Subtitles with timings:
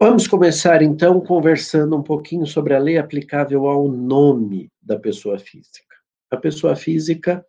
[0.00, 5.94] Vamos começar então conversando um pouquinho sobre a lei aplicável ao nome da pessoa física.
[6.28, 7.46] A pessoa física,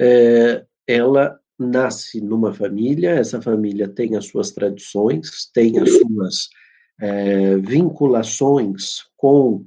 [0.00, 6.48] é, ela nasce numa família, essa família tem as suas tradições, tem as suas
[7.00, 9.64] é, vinculações com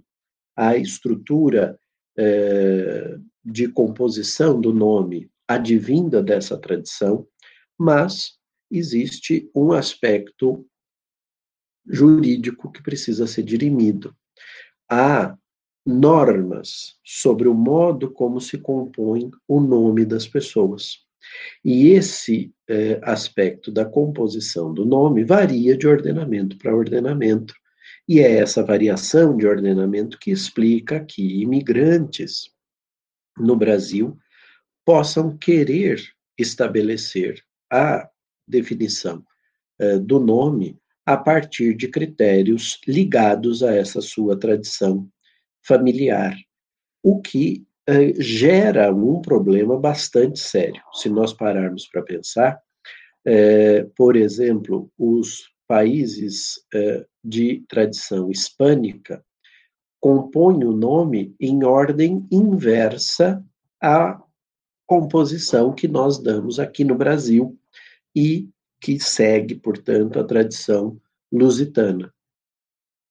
[0.57, 1.80] a estrutura
[2.18, 7.26] é, de composição do nome advinda dessa tradição,
[7.78, 8.34] mas
[8.70, 10.66] existe um aspecto
[11.85, 14.16] jurídico que precisa ser dirimido.
[14.90, 15.38] Há
[15.85, 21.05] normas sobre o modo como se compõe o nome das pessoas.
[21.63, 27.54] E esse eh, aspecto da composição do nome varia de ordenamento para ordenamento.
[28.07, 32.52] E é essa variação de ordenamento que explica que imigrantes
[33.38, 34.18] no Brasil
[34.85, 36.02] possam querer
[36.38, 38.09] estabelecer a
[38.48, 39.23] definição
[39.80, 45.07] eh, do nome a partir de critérios ligados a essa sua tradição
[45.62, 46.35] familiar,
[47.04, 50.82] o que eh, gera um problema bastante sério.
[50.93, 52.60] Se nós pararmos para pensar,
[53.26, 56.63] eh, por exemplo, os países
[57.23, 59.26] de tradição hispânica
[59.99, 63.43] compõem o nome em ordem inversa
[63.82, 64.22] à
[64.85, 67.57] composição que nós damos aqui no Brasil
[68.16, 68.50] e
[68.80, 71.00] que segue, portanto, a tradição
[71.31, 72.13] lusitana.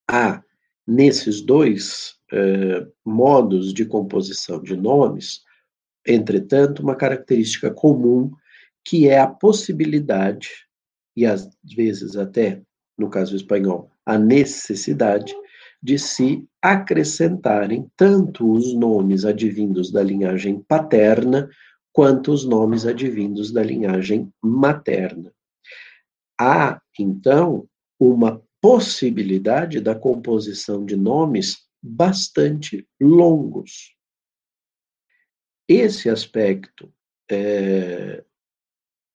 [0.09, 0.43] Há,
[0.87, 5.43] nesses dois eh, modos de composição de nomes,
[6.07, 8.31] entretanto, uma característica comum
[8.85, 10.51] que é a possibilidade,
[11.17, 12.63] e às vezes até,
[12.99, 15.35] no caso espanhol, a necessidade
[15.83, 21.49] de se acrescentarem tanto os nomes advindos da linhagem paterna
[21.95, 25.33] quanto os nomes advindos da linhagem materna.
[26.39, 27.69] Há, então,
[28.01, 33.95] uma possibilidade da composição de nomes bastante longos.
[35.69, 36.93] Esse aspecto
[37.31, 38.25] é,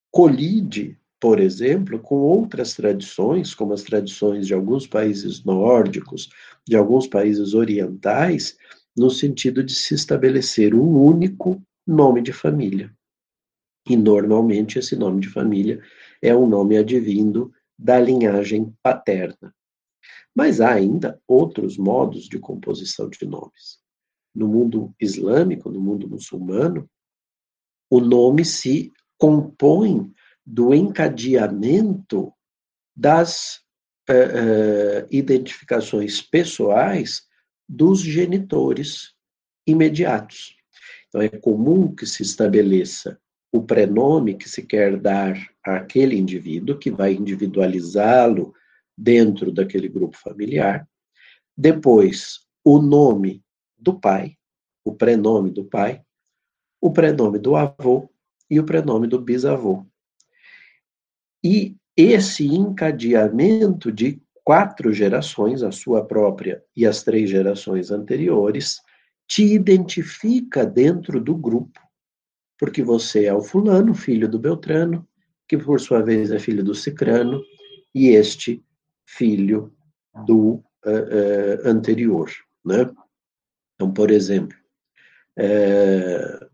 [0.09, 6.29] colide, por exemplo, com outras tradições, como as tradições de alguns países nórdicos,
[6.66, 8.57] de alguns países orientais,
[8.95, 12.95] no sentido de se estabelecer um único nome de família.
[13.88, 15.81] E normalmente esse nome de família
[16.22, 19.53] é um nome advindo da linhagem paterna.
[20.35, 23.79] Mas há ainda outros modos de composição de nomes.
[24.35, 26.88] No mundo islâmico, no mundo muçulmano,
[27.89, 30.13] o nome se compõe
[30.45, 32.31] do encadeamento
[32.95, 33.61] das
[34.09, 37.23] uh, uh, identificações pessoais
[37.67, 39.13] dos genitores
[39.66, 40.59] imediatos.
[41.09, 43.20] Então, é comum que se estabeleça
[43.52, 48.53] o prenome que se quer dar àquele indivíduo, que vai individualizá-lo
[48.96, 50.88] dentro daquele grupo familiar.
[51.58, 53.44] Depois, o nome
[53.78, 54.38] do pai,
[54.86, 56.03] o prenome do pai,
[56.80, 58.08] o prenome do avô
[58.50, 59.86] e o prenome do bisavô.
[61.44, 68.81] E esse encadeamento de quatro gerações, a sua própria e as três gerações anteriores,
[69.29, 71.79] te identifica dentro do grupo
[72.59, 75.07] porque você é o fulano, filho do Beltrano,
[75.47, 77.41] que por sua vez é filho do Cicrano,
[77.95, 78.62] e este
[79.06, 79.73] filho
[80.25, 82.29] do uh, uh, anterior,
[82.63, 82.91] né?
[83.73, 84.56] Então, por exemplo,
[85.39, 86.45] uh,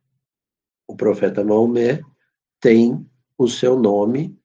[0.87, 1.99] o profeta Maomé
[2.61, 3.03] tem
[3.37, 4.37] o seu nome,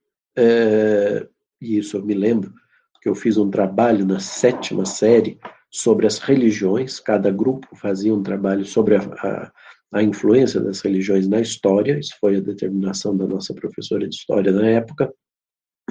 [1.61, 2.53] e isso eu me lembro,
[3.01, 5.39] que eu fiz um trabalho na sétima série
[5.71, 9.51] sobre as religiões, cada grupo fazia um trabalho sobre a, a
[9.91, 14.51] a influência das religiões na história, isso foi a determinação da nossa professora de história
[14.51, 15.13] na época,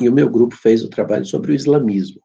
[0.00, 2.22] e o meu grupo fez o trabalho sobre o islamismo.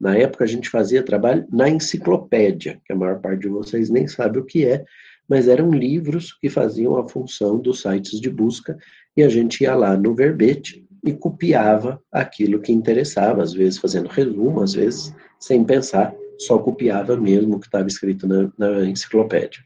[0.00, 4.08] Na época a gente fazia trabalho na enciclopédia, que a maior parte de vocês nem
[4.08, 4.84] sabe o que é,
[5.28, 8.76] mas eram livros que faziam a função dos sites de busca,
[9.16, 14.08] e a gente ia lá no verbete e copiava aquilo que interessava, às vezes fazendo
[14.08, 19.64] resumo, às vezes sem pensar, só copiava mesmo o que estava escrito na, na enciclopédia.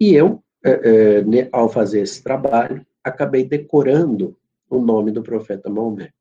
[0.00, 4.36] E eu é, é, ao fazer esse trabalho, acabei decorando
[4.70, 6.12] o nome do profeta Maomé.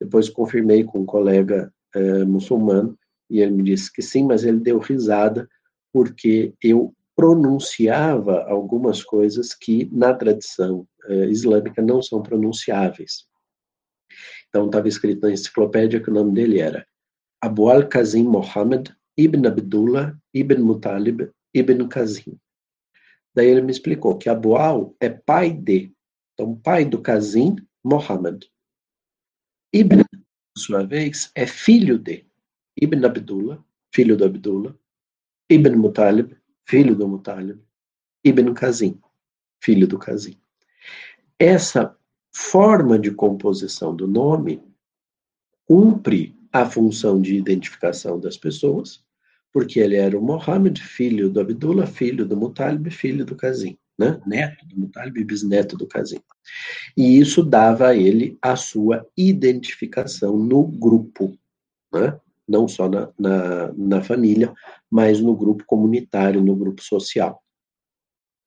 [0.00, 2.96] Depois confirmei com um colega é, muçulmano
[3.28, 5.48] e ele me disse que sim, mas ele deu risada
[5.92, 13.24] porque eu pronunciava algumas coisas que na tradição é, islâmica não são pronunciáveis.
[14.48, 16.86] Então estava escrito na enciclopédia que o nome dele era
[17.40, 18.94] Abu al-Kazim Mohammed
[19.24, 22.38] ibn Abdullah ibn Mutalib ibn Kazim.
[23.34, 25.92] Daí ele me explicou que Abual é pai de,
[26.32, 28.50] então pai do Kazim, Mohammed.
[29.72, 32.26] Ibn, por sua vez, é filho de
[32.80, 33.64] Ibn Abdullah,
[33.94, 34.74] filho do Abdullah,
[35.48, 37.60] Ibn Mutalib, filho do Mutalib,
[38.24, 39.00] Ibn Kazim,
[39.60, 40.40] filho do Kazim.
[41.38, 41.96] Essa
[42.32, 44.62] forma de composição do nome
[45.66, 49.04] cumpre a função de identificação das pessoas,
[49.52, 54.20] porque ele era o Mohammed, filho do Abdullah, filho do Mutalib, filho do Kazim, né?
[54.26, 56.20] neto do Mutalib bisneto do Kazim.
[56.96, 61.36] E isso dava a ele a sua identificação no grupo,
[61.92, 62.18] né?
[62.46, 64.52] não só na, na, na família,
[64.90, 67.42] mas no grupo comunitário, no grupo social.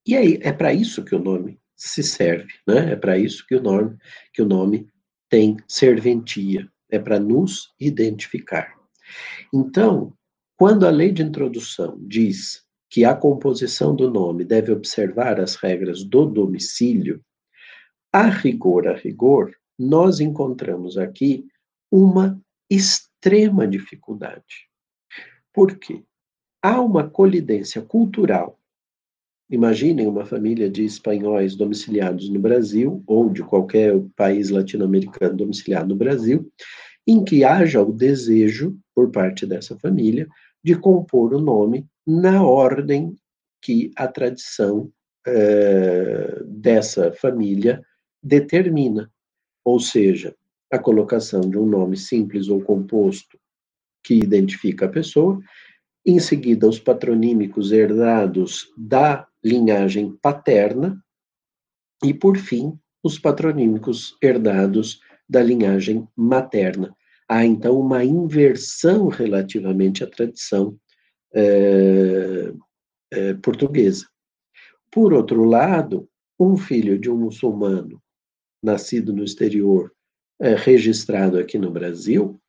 [0.05, 2.91] E aí, é para isso que o nome se serve, né?
[2.91, 3.97] É para isso que o nome,
[4.33, 4.89] que o nome
[5.29, 8.73] tem serventia, é para nos identificar.
[9.53, 10.13] Então,
[10.57, 16.03] quando a lei de introdução diz que a composição do nome deve observar as regras
[16.03, 17.23] do domicílio,
[18.11, 21.47] a rigor, a rigor, nós encontramos aqui
[21.91, 22.39] uma
[22.69, 24.69] extrema dificuldade.
[25.51, 26.03] Por quê?
[26.61, 28.59] Há uma colidência cultural.
[29.49, 35.95] Imaginem uma família de espanhóis domiciliados no Brasil, ou de qualquer país latino-americano domiciliado no
[35.95, 36.51] Brasil,
[37.07, 40.27] em que haja o desejo, por parte dessa família,
[40.63, 43.15] de compor o nome na ordem
[43.61, 44.91] que a tradição
[45.25, 47.83] eh, dessa família
[48.21, 49.11] determina.
[49.63, 50.35] Ou seja,
[50.71, 53.37] a colocação de um nome simples ou composto
[54.03, 55.41] que identifica a pessoa,
[56.05, 61.01] em seguida os patronímicos herdados da linhagem paterna
[62.03, 64.99] e, por fim, os patronímicos herdados
[65.29, 66.93] da linhagem materna.
[67.27, 70.77] Há, então, uma inversão relativamente à tradição
[71.33, 72.53] é,
[73.11, 74.07] é, portuguesa.
[74.91, 76.07] Por outro lado,
[76.39, 78.01] um filho de um muçulmano
[78.63, 79.91] nascido no exterior,
[80.39, 82.39] é, registrado aqui no Brasil,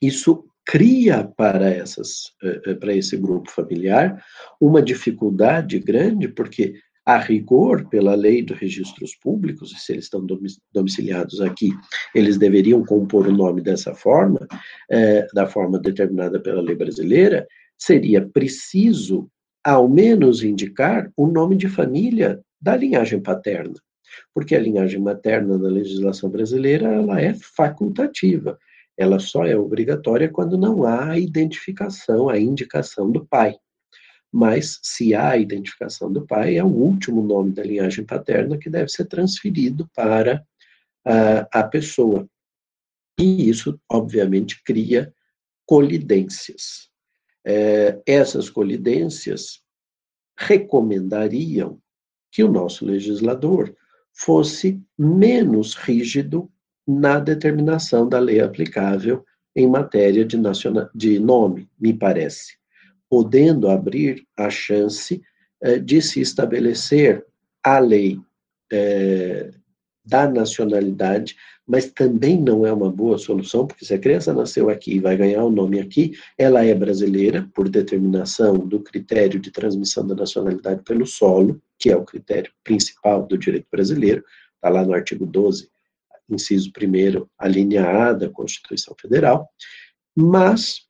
[0.00, 2.32] isso cria para essas
[2.80, 4.24] para esse grupo familiar
[4.58, 10.26] uma dificuldade grande porque a rigor, pela lei dos registros públicos, se eles estão
[10.72, 11.70] domiciliados aqui,
[12.14, 14.46] eles deveriam compor o nome dessa forma,
[14.90, 17.46] é, da forma determinada pela lei brasileira,
[17.76, 19.28] seria preciso,
[19.62, 23.74] ao menos, indicar o nome de família da linhagem paterna,
[24.32, 28.58] porque a linhagem materna na legislação brasileira ela é facultativa,
[28.96, 33.56] ela só é obrigatória quando não há a identificação, a indicação do pai
[34.34, 38.68] mas se há a identificação do pai, é o último nome da linhagem paterna que
[38.68, 40.44] deve ser transferido para
[41.06, 42.28] uh, a pessoa.
[43.16, 45.14] E isso, obviamente, cria
[45.64, 46.90] colidências.
[47.46, 49.62] É, essas colidências
[50.36, 51.80] recomendariam
[52.32, 53.72] que o nosso legislador
[54.12, 56.50] fosse menos rígido
[56.84, 62.63] na determinação da lei aplicável em matéria de, nacional, de nome, me parece
[63.08, 65.22] podendo abrir a chance
[65.62, 67.24] eh, de se estabelecer
[67.62, 68.20] a lei
[68.72, 69.50] eh,
[70.04, 71.36] da nacionalidade,
[71.66, 75.16] mas também não é uma boa solução, porque se a criança nasceu aqui e vai
[75.16, 80.82] ganhar o nome aqui, ela é brasileira, por determinação do critério de transmissão da nacionalidade
[80.82, 84.22] pelo solo, que é o critério principal do direito brasileiro,
[84.56, 85.68] está lá no artigo 12,
[86.28, 89.48] inciso 1, a linha A da Constituição Federal,
[90.14, 90.86] mas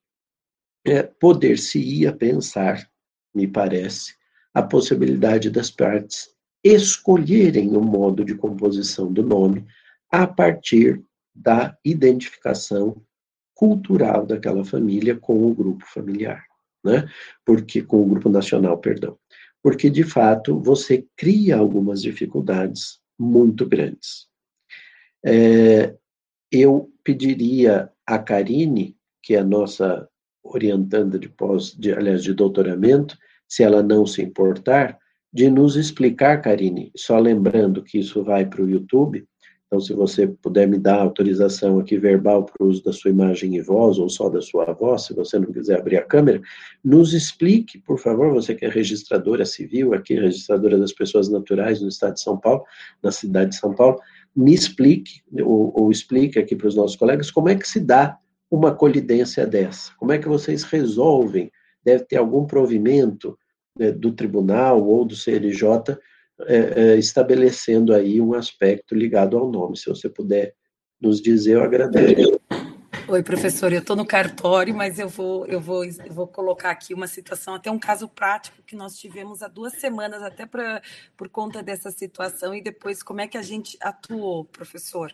[0.85, 2.89] é, poder-se-ia pensar,
[3.35, 4.15] me parece,
[4.53, 6.29] a possibilidade das partes
[6.63, 9.67] escolherem o modo de composição do nome
[10.11, 11.03] a partir
[11.35, 13.03] da identificação
[13.55, 16.45] cultural daquela família com o grupo familiar,
[16.85, 17.09] né?
[17.45, 19.19] Porque com o grupo nacional, perdão.
[19.63, 24.29] Porque de fato você cria algumas dificuldades muito grandes.
[25.25, 25.95] É,
[26.51, 30.09] eu pediria a Karine, que é a nossa
[30.45, 33.17] orientanda de pós, de, aliás, de doutoramento,
[33.49, 34.99] se ela não se importar,
[35.33, 39.27] de nos explicar, Karine, só lembrando que isso vai para o YouTube,
[39.67, 43.57] então se você puder me dar autorização aqui verbal para o uso da sua imagem
[43.57, 46.41] e voz, ou só da sua voz, se você não quiser abrir a câmera,
[46.85, 51.89] nos explique, por favor, você que é registradora civil, aqui registradora das pessoas naturais no
[51.89, 52.63] estado de São Paulo,
[53.03, 53.99] na cidade de São Paulo,
[54.37, 58.17] me explique, ou, ou explique aqui para os nossos colegas, como é que se dá
[58.55, 59.93] uma colidência dessa?
[59.99, 61.51] Como é que vocês resolvem?
[61.85, 63.39] Deve ter algum provimento
[63.79, 65.99] né, do tribunal ou do CNJ
[66.47, 69.77] é, é, estabelecendo aí um aspecto ligado ao nome.
[69.77, 70.55] Se você puder
[71.01, 72.41] nos dizer, eu agradeço.
[73.07, 76.95] Oi, professor, eu estou no cartório, mas eu vou, eu, vou, eu vou colocar aqui
[76.95, 80.81] uma situação, até um caso prático que nós tivemos há duas semanas, até pra,
[81.15, 85.13] por conta dessa situação, e depois como é que a gente atuou, professor.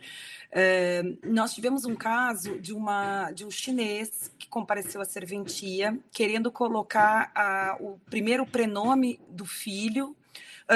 [0.49, 6.49] É, nós tivemos um caso de, uma, de um chinês que compareceu à serventia, querendo
[6.49, 10.15] colocar a, o primeiro prenome do filho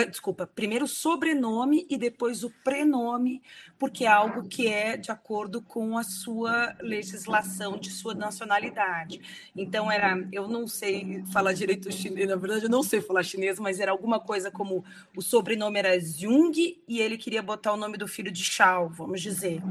[0.03, 3.41] desculpa, primeiro o sobrenome e depois o prenome,
[3.79, 9.21] porque é algo que é de acordo com a sua legislação de sua nacionalidade.
[9.55, 13.59] Então era, eu não sei falar direito chinês, na verdade eu não sei falar chinês,
[13.59, 14.83] mas era alguma coisa como
[15.15, 19.21] o sobrenome era Jung e ele queria botar o nome do filho de Shao, vamos
[19.21, 19.61] dizer.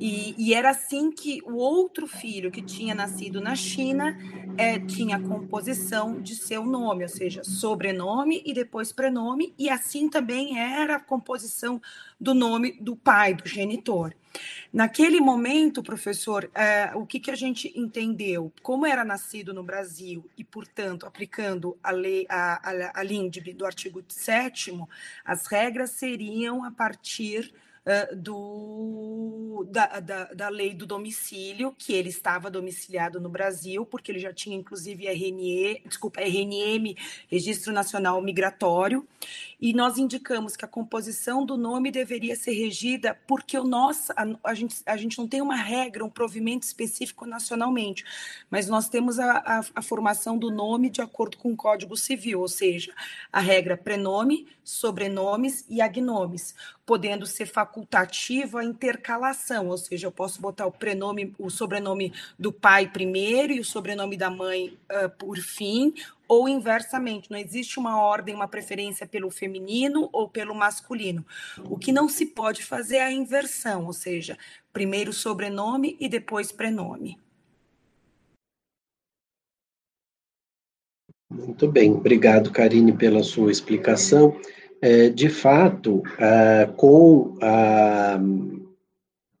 [0.00, 4.16] E, e era assim que o outro filho que tinha nascido na China
[4.56, 10.08] é, tinha a composição de seu nome, ou seja, sobrenome e depois prenome e assim
[10.08, 11.82] também era a composição
[12.18, 14.14] do nome do pai, do genitor.
[14.72, 18.50] Naquele momento, professor, é, o que, que a gente entendeu?
[18.62, 23.66] Como era nascido no Brasil e, portanto, aplicando a lei, a, a, a LINDB do
[23.66, 24.72] artigo 7
[25.26, 27.52] as regras seriam a partir
[27.84, 34.12] uh, do, da, da, da, lei do domicílio, que ele estava domiciliado no Brasil, porque
[34.12, 36.96] ele já tinha, inclusive, RNE, desculpa, RNM,
[37.28, 39.06] Registro Nacional Migratório,
[39.60, 44.26] e nós indicamos que a composição do nome deveria ser regida porque o nosso, a,
[44.44, 48.04] a, gente, a gente não tem uma regra, um provimento específico nacionalmente,
[48.50, 52.40] mas nós temos a, a, a formação do nome de acordo com o Código Civil,
[52.40, 52.94] ou seja,
[53.30, 56.54] a regra prenome, sobrenomes e agnomes,
[56.86, 62.52] podendo ser facultativa a intercalação, ou seja, eu posso botar o prenome, o sobrenome do
[62.52, 65.92] pai primeiro e o sobrenome da mãe uh, por fim,
[66.30, 71.26] ou inversamente, não existe uma ordem, uma preferência pelo feminino ou pelo masculino.
[71.64, 74.38] O que não se pode fazer é a inversão, ou seja,
[74.72, 77.18] primeiro sobrenome e depois prenome.
[81.28, 84.40] Muito bem, obrigado, Karine, pela sua explicação.
[84.80, 86.00] É, de fato,
[86.76, 88.20] com a,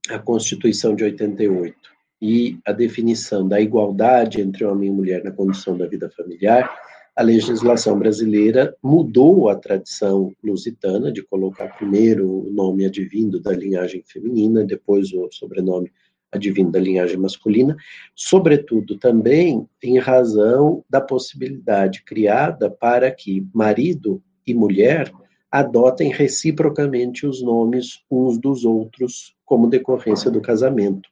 [0.08, 1.89] a Constituição de 88
[2.20, 6.70] e a definição da igualdade entre homem e mulher na condição da vida familiar,
[7.16, 14.02] a legislação brasileira mudou a tradição lusitana de colocar primeiro o nome advindo da linhagem
[14.06, 15.90] feminina, depois o sobrenome
[16.32, 17.76] advindo da linhagem masculina,
[18.14, 25.12] sobretudo também em razão da possibilidade criada para que marido e mulher
[25.50, 31.10] adotem reciprocamente os nomes uns dos outros como decorrência do casamento.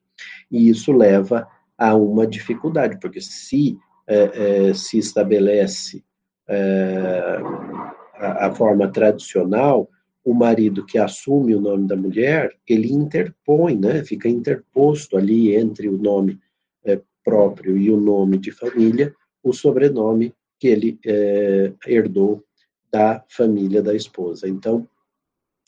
[0.50, 6.02] E isso leva a uma dificuldade, porque se é, é, se estabelece
[6.48, 7.38] é,
[8.14, 9.88] a, a, forma tradicional,
[10.24, 15.88] o marido que assume o nome da mulher, ele interpõe, né, fica interposto ali entre
[15.88, 16.40] o nome
[16.84, 22.42] é, próprio e o nome de família, o sobrenome que ele é, herdou
[22.90, 24.48] da família da esposa.
[24.48, 24.88] Então,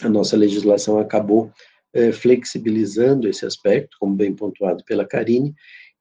[0.03, 1.53] a nossa legislação acabou
[1.93, 5.55] é, flexibilizando esse aspecto, como bem pontuado pela Karine,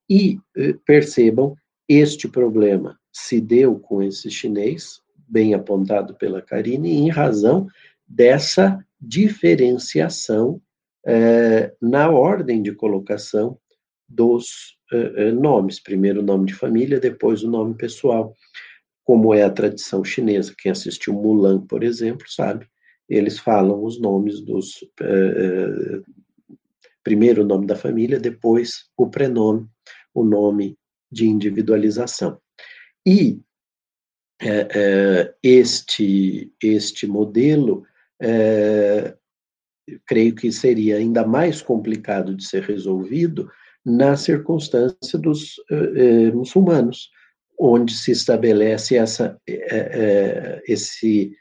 [0.10, 1.55] e é, percebam,
[1.88, 7.67] este problema se deu com esse chinês, bem apontado pela Karine, em razão
[8.08, 10.62] dessa diferenciação
[11.05, 13.58] é, na ordem de colocação
[14.08, 14.77] dos
[15.39, 15.79] nomes.
[15.79, 18.36] Primeiro o nome de família, depois o nome pessoal.
[19.03, 22.67] Como é a tradição chinesa, quem assistiu Mulan, por exemplo, sabe
[23.10, 24.84] eles falam os nomes dos.
[25.01, 26.01] Eh,
[27.04, 29.68] primeiro o nome da família, depois o prenome,
[30.13, 30.78] o nome
[31.12, 32.39] de individualização.
[33.06, 33.39] E
[34.42, 37.84] é, este, este modelo,
[40.06, 43.50] creio que seria ainda mais complicado de ser resolvido
[43.84, 45.56] na circunstância dos
[46.34, 47.10] muçulmanos,
[47.60, 49.39] onde se estabelece essa,
[50.68, 51.36] esse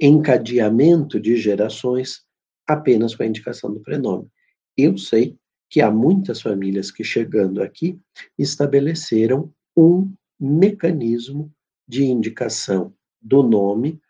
[0.00, 2.22] encadeamento de gerações
[2.66, 4.28] apenas com a indicação do prenome.
[4.76, 5.36] Eu sei
[5.70, 7.98] que há muitas famílias que, chegando aqui,
[8.38, 11.52] estabeleceram um mecanismo
[11.86, 14.00] de indicação do nome,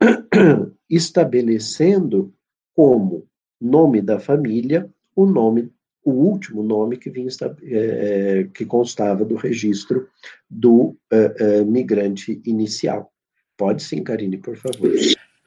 [0.88, 2.32] estabelecendo
[2.74, 3.26] como
[3.60, 5.70] nome da família o nome,
[6.04, 7.28] o último nome que, vinha,
[7.62, 10.08] é, que constava do registro
[10.48, 13.11] do é, é, migrante inicial.
[13.56, 14.90] Pode sim, Karine, por favor.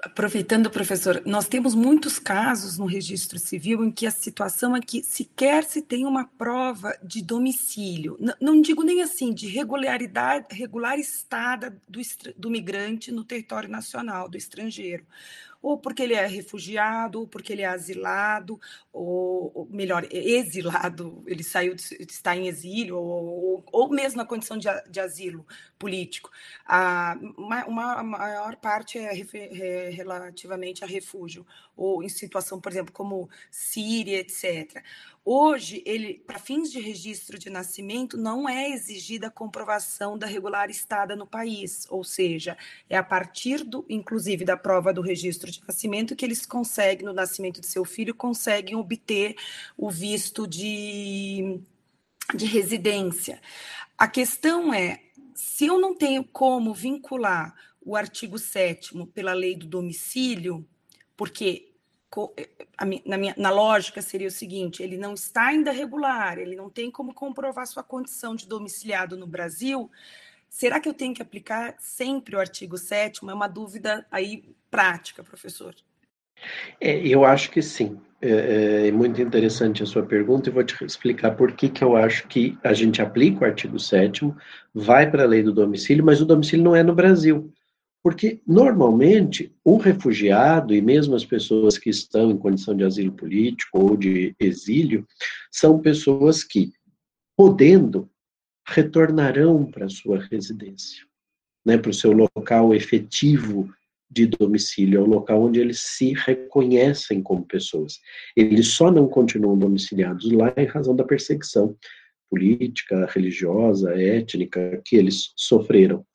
[0.06, 5.02] Aproveitando, professor, nós temos muitos casos no registro civil em que a situação é que
[5.02, 8.16] sequer se tem uma prova de domicílio.
[8.20, 12.00] Não, não digo nem assim, de regularidade, regular estada do,
[12.38, 15.04] do migrante no território nacional, do estrangeiro.
[15.66, 18.62] Ou porque ele é refugiado, ou porque ele é asilado,
[18.94, 24.68] ou, ou melhor, exilado, ele saiu, está em exílio, ou, ou mesmo na condição de,
[24.88, 25.44] de asilo
[25.80, 26.30] político.
[26.68, 31.44] A, uma, uma maior parte é, é relativamente a refúgio,
[31.76, 34.84] ou em situação, por exemplo, como Síria, etc.
[35.28, 40.70] Hoje, ele, para fins de registro de nascimento, não é exigida a comprovação da regular
[40.70, 42.56] estada no país, ou seja,
[42.88, 47.12] é a partir do, inclusive, da prova do registro de nascimento que eles conseguem, no
[47.12, 49.36] nascimento de seu filho, conseguem obter
[49.76, 51.60] o visto de,
[52.36, 53.42] de residência.
[53.98, 55.02] A questão é,
[55.34, 60.64] se eu não tenho como vincular o artigo 7 pela lei do domicílio,
[61.18, 61.75] porque
[63.06, 66.90] na, minha, na lógica seria o seguinte: ele não está ainda regular, ele não tem
[66.90, 69.90] como comprovar sua condição de domiciliado no Brasil.
[70.50, 73.20] Será que eu tenho que aplicar sempre o artigo 7?
[73.28, 75.76] É uma dúvida aí prática, professor.
[76.80, 78.00] É, eu acho que sim.
[78.22, 81.96] É, é, muito interessante a sua pergunta e vou te explicar por que, que eu
[81.96, 84.34] acho que a gente aplica o artigo 7
[84.74, 87.54] vai para a lei do domicílio, mas o domicílio não é no Brasil.
[88.06, 93.80] Porque, normalmente, o refugiado e mesmo as pessoas que estão em condição de asilo político
[93.80, 95.08] ou de exílio
[95.52, 96.72] são pessoas que,
[97.36, 98.08] podendo,
[98.68, 101.04] retornarão para sua residência,
[101.66, 103.74] né, para o seu local efetivo
[104.08, 108.00] de domicílio, é o local onde eles se reconhecem como pessoas.
[108.38, 111.76] Eles só não continuam domiciliados lá em razão da perseguição
[112.30, 116.06] política, religiosa, étnica que eles sofreram.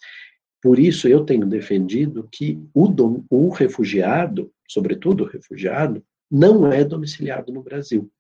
[0.63, 6.85] Por isso, eu tenho defendido que o, dom, o refugiado, sobretudo o refugiado, não é
[6.85, 8.11] domiciliado no Brasil.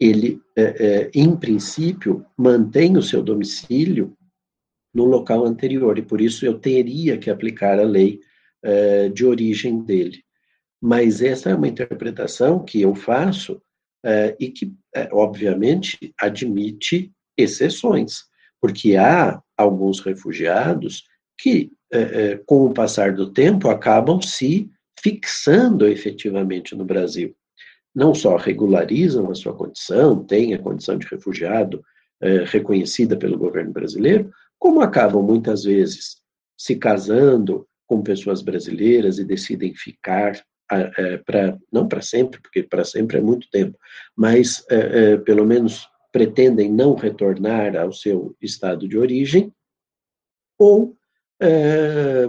[0.00, 4.16] Ele, é, é, em princípio, mantém o seu domicílio
[4.92, 8.20] no local anterior, e por isso eu teria que aplicar a lei
[8.62, 10.24] é, de origem dele.
[10.80, 13.60] Mas essa é uma interpretação que eu faço
[14.04, 18.24] é, e que, é, obviamente, admite exceções,
[18.60, 21.04] porque há alguns refugiados
[21.38, 27.34] que, é, é, com o passar do tempo, acabam se fixando efetivamente no Brasil.
[27.94, 31.84] Não só regularizam a sua condição, têm a condição de refugiado
[32.20, 36.16] é, reconhecida pelo governo brasileiro, como acabam muitas vezes
[36.56, 42.84] se casando com pessoas brasileiras e decidem ficar é, para não para sempre, porque para
[42.84, 43.78] sempre é muito tempo,
[44.16, 44.76] mas é,
[45.12, 49.52] é, pelo menos pretendem não retornar ao seu estado de origem,
[50.58, 50.96] ou
[51.40, 52.28] é,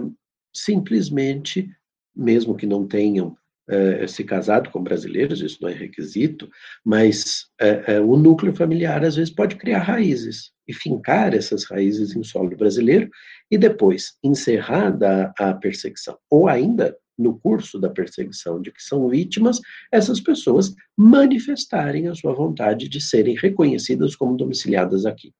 [0.52, 1.68] simplesmente,
[2.14, 3.36] mesmo que não tenham
[3.68, 6.48] é, se casado com brasileiros, isso não é requisito,
[6.84, 12.22] mas é, o núcleo familiar às vezes pode criar raízes e fincar essas raízes em
[12.22, 13.10] solo brasileiro
[13.50, 19.60] e depois, encerrada a perseguição, ou ainda no curso da perseguição de que são vítimas,
[19.90, 25.32] essas pessoas manifestarem a sua vontade de serem reconhecidas como domiciliadas aqui.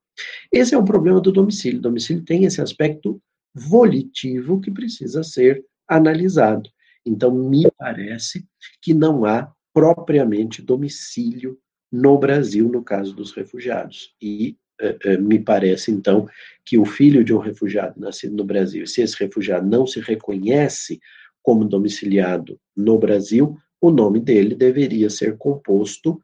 [0.50, 1.78] Esse é um problema do domicílio.
[1.78, 3.20] O domicílio tem esse aspecto
[3.56, 6.68] volitivo que precisa ser analisado.
[7.04, 8.44] Então, me parece
[8.82, 11.58] que não há propriamente domicílio
[11.90, 14.14] no Brasil, no caso dos refugiados.
[14.20, 16.28] E eh, eh, me parece, então,
[16.64, 21.00] que o filho de um refugiado nascido no Brasil, se esse refugiado não se reconhece
[21.42, 26.20] como domiciliado no Brasil, o nome dele deveria ser composto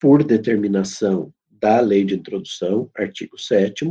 [0.00, 3.84] por determinação da Lei de Introdução, artigo 7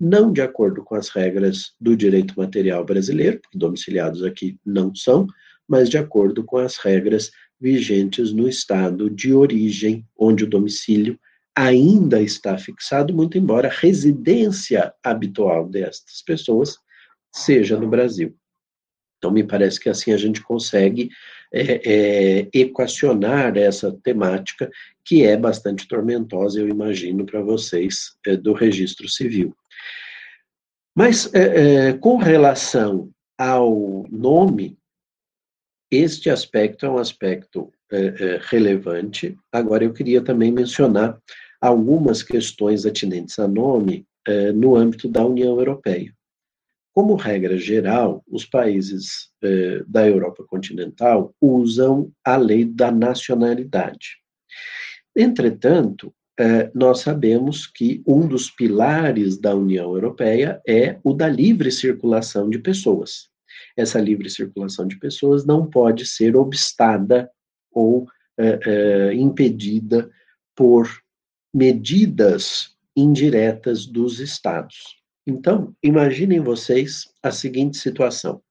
[0.00, 5.26] não de acordo com as regras do direito material brasileiro, porque domiciliados aqui não são,
[5.68, 7.30] mas de acordo com as regras
[7.60, 11.18] vigentes no estado de origem, onde o domicílio
[11.56, 16.76] ainda está fixado, muito embora a residência habitual destas pessoas
[17.32, 18.36] seja no Brasil.
[19.18, 21.08] Então, me parece que assim a gente consegue
[21.52, 24.70] é, é, equacionar essa temática,
[25.04, 29.56] que é bastante tormentosa, eu imagino, para vocês é, do registro civil.
[30.96, 34.78] Mas, é, é, com relação ao nome,
[35.90, 39.36] este aspecto é um aspecto é, é, relevante.
[39.52, 41.18] Agora, eu queria também mencionar
[41.60, 46.14] algumas questões atinentes a nome é, no âmbito da União Europeia.
[46.92, 54.18] Como regra geral, os países é, da Europa continental usam a lei da nacionalidade.
[55.16, 61.70] Entretanto, é, nós sabemos que um dos pilares da União Europeia é o da livre
[61.70, 63.28] circulação de pessoas.
[63.76, 67.30] Essa livre circulação de pessoas não pode ser obstada
[67.70, 70.10] ou é, é, impedida
[70.56, 70.88] por
[71.52, 74.96] medidas indiretas dos estados.
[75.26, 78.42] Então, imaginem vocês a seguinte situação: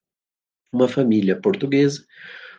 [0.72, 2.06] uma família portuguesa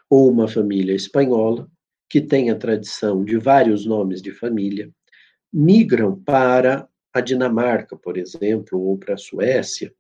[0.08, 1.66] ou uma família espanhola,
[2.10, 4.92] que tem a tradição de vários nomes de família,
[5.54, 9.94] migram para a Dinamarca, por exemplo, ou para a Suécia,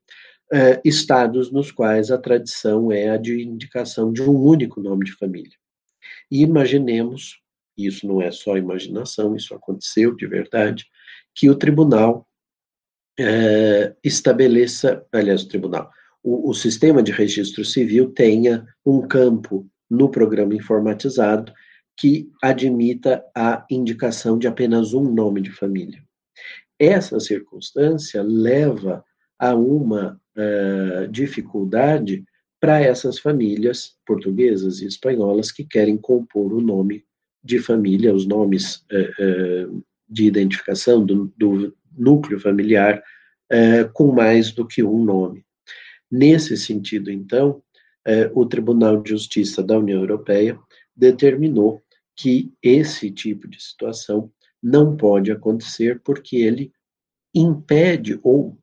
[0.52, 5.12] eh, estados nos quais a tradição é a de indicação de um único nome de
[5.12, 5.56] família.
[6.30, 7.40] E imaginemos,
[7.78, 10.86] isso não é só imaginação, isso aconteceu de verdade,
[11.34, 12.26] que o tribunal
[13.18, 15.88] é, estabeleça, aliás, o tribunal,
[16.22, 21.52] o, o sistema de registro civil tenha um campo no programa informatizado
[21.96, 26.02] que admita a indicação de apenas um nome de família.
[26.78, 29.04] Essa circunstância leva
[29.38, 32.24] a uma uh, dificuldade
[32.60, 37.04] para essas famílias portuguesas e espanholas que querem compor o nome
[37.42, 43.02] de família, os nomes uh, uh, de identificação do, do núcleo familiar
[43.92, 45.44] com mais do que um nome.
[46.10, 47.62] Nesse sentido, então,
[48.34, 50.58] o Tribunal de Justiça da União Europeia
[50.96, 51.83] determinou
[52.16, 54.30] que esse tipo de situação
[54.62, 56.72] não pode acontecer porque ele
[57.34, 58.56] impede, ou,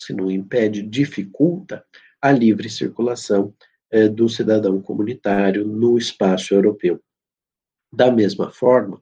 [0.00, 1.84] se não impede, dificulta
[2.20, 3.54] a livre circulação
[3.90, 7.00] eh, do cidadão comunitário no espaço europeu.
[7.92, 9.00] Da mesma forma,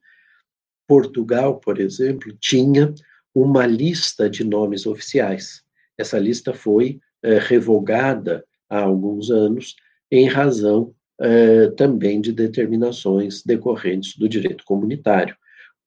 [0.87, 2.93] Portugal, por exemplo, tinha
[3.35, 5.63] uma lista de nomes oficiais.
[5.97, 9.77] Essa lista foi eh, revogada há alguns anos
[10.11, 15.37] em razão eh, também de determinações decorrentes do direito comunitário,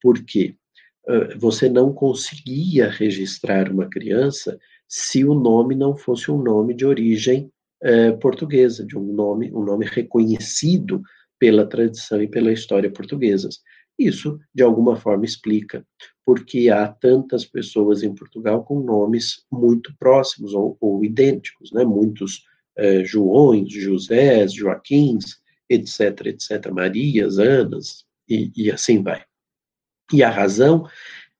[0.01, 0.55] porque
[1.07, 6.85] eh, você não conseguia registrar uma criança se o nome não fosse um nome de
[6.85, 7.51] origem
[7.83, 11.01] eh, portuguesa, de um nome, um nome reconhecido
[11.37, 13.59] pela tradição e pela história portuguesas.
[13.99, 15.85] Isso, de alguma forma, explica
[16.25, 21.83] porque há tantas pessoas em Portugal com nomes muito próximos ou, ou idênticos, né?
[21.83, 22.43] Muitos
[22.77, 25.37] eh, Joões, Josés, Joaquins,
[25.69, 29.23] etc., etc., Marias, Anas, e, e assim vai.
[30.11, 30.87] E a razão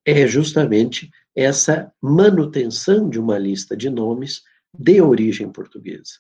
[0.06, 4.42] é justamente essa manutenção de uma lista de nomes
[4.78, 6.20] de origem portuguesa.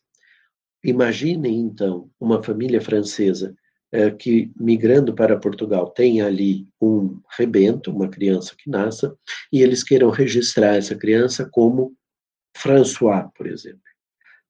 [0.83, 3.55] Imaginem, então, uma família francesa
[3.91, 9.17] eh, que, migrando para Portugal, tem ali um rebento, uma criança que nasça,
[9.51, 11.95] e eles queiram registrar essa criança como
[12.55, 13.94] François, por exemplo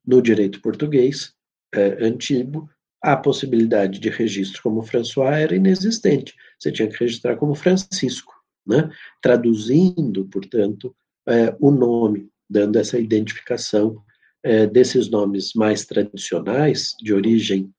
[0.06, 1.34] no direito português
[1.74, 2.70] é, antigo,
[3.02, 6.34] a possibilidade de registro como François era inexistente.
[6.60, 8.34] Você tinha que registrar como Francisco,
[8.66, 8.90] né?
[9.22, 10.96] traduzindo, portanto,
[11.28, 14.02] é, o nome, dando essa identificação
[14.44, 17.72] é, desses nomes mais tradicionais, de origem,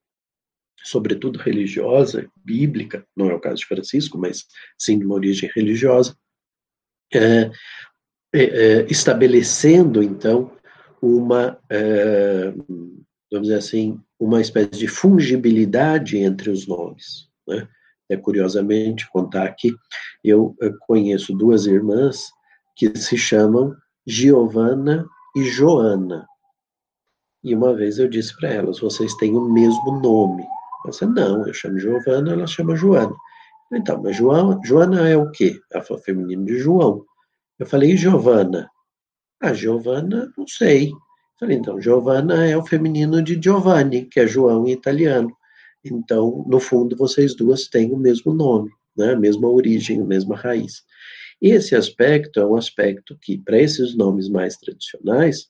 [0.84, 4.46] sobretudo religiosa, bíblica, não é o caso de Francisco, mas
[4.78, 6.16] sim de uma origem religiosa,
[7.12, 7.50] é,
[8.32, 10.55] é, é estabelecendo, então,
[11.00, 12.52] uma, é,
[13.30, 17.28] vamos dizer assim, uma espécie de fungibilidade entre os nomes.
[17.46, 17.68] Né?
[18.08, 19.74] É curiosamente contar aqui,
[20.22, 22.30] eu, eu conheço duas irmãs
[22.76, 23.74] que se chamam
[24.06, 26.26] Giovana e Joana.
[27.42, 30.44] E uma vez eu disse para elas: vocês têm o mesmo nome.
[30.86, 33.14] Disseram, não, eu chamo Giovana, ela chama Joana.
[33.72, 35.60] Então, mas Joana, Joana é o quê?
[35.72, 37.04] Ela falou feminino de João.
[37.58, 38.70] Eu falei, e Giovana?
[39.40, 40.90] A Giovanna, não sei.
[41.38, 45.36] Falei, então, Giovanna é o feminino de Giovanni, que é João em italiano.
[45.84, 49.12] Então, no fundo, vocês duas têm o mesmo nome, né?
[49.12, 50.82] a mesma origem, a mesma raiz.
[51.40, 55.48] Esse aspecto é um aspecto que, para esses nomes mais tradicionais,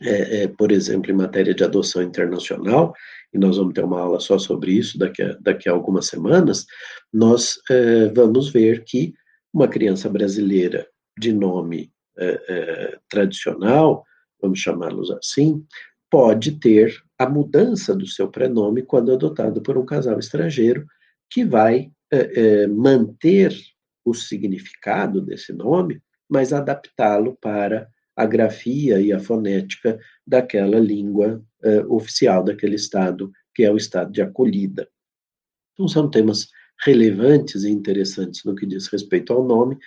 [0.00, 2.94] é, é, por exemplo, em matéria de adoção internacional,
[3.32, 6.64] e nós vamos ter uma aula só sobre isso daqui a, daqui a algumas semanas,
[7.12, 9.12] nós é, vamos ver que
[9.52, 10.86] uma criança brasileira
[11.18, 14.04] de nome é, é, tradicional,
[14.40, 15.64] vamos chamá-los assim,
[16.10, 20.86] pode ter a mudança do seu prenome quando adotado por um casal estrangeiro,
[21.30, 23.52] que vai é, manter
[24.04, 31.42] o significado desse nome, mas adaptá-lo para a grafia e a fonética daquela língua
[31.88, 34.86] oficial daquele estado, que é o estado de acolhida.
[35.72, 36.48] Então, são temas
[36.84, 39.78] relevantes e interessantes no que diz respeito ao nome.